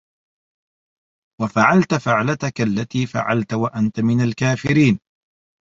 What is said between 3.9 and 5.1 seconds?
مِنَ الكافِرينَ